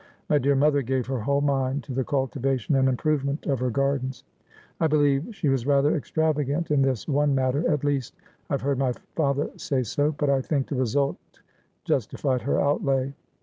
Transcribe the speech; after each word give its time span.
My 0.29 0.39
dear 0.39 0.55
mother 0.55 0.81
gave 0.81 1.05
her 1.05 1.19
whole 1.19 1.41
mind 1.41 1.83
to 1.83 1.93
the 1.93 2.03
cultivation 2.03 2.75
and 2.75 2.89
improvement 2.89 3.45
of 3.45 3.59
her 3.59 3.69
gardens. 3.69 4.23
I 4.79 4.87
believe 4.87 5.27
she 5.29 5.47
was 5.47 5.67
rather 5.67 5.95
extra 5.95 6.33
vagant 6.33 6.71
in 6.71 6.81
this 6.81 7.07
one 7.07 7.35
matter— 7.35 7.69
at 7.71 7.83
least, 7.83 8.15
I 8.49 8.53
have 8.55 8.61
heard 8.61 8.79
my 8.79 8.93
father 9.15 9.51
say 9.57 9.83
so. 9.83 10.11
But 10.17 10.31
I 10.31 10.41
think 10.41 10.69
the 10.69 10.75
result 10.75 11.17
justified 11.85 12.41
her 12.41 12.59
outlay.' 12.59 13.13